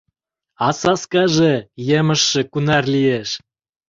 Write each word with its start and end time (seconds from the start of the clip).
—А 0.65 0.69
саскаже, 0.79 1.53
емыжше 1.99 2.41
кунар 2.51 2.83
лиеш! 2.93 3.29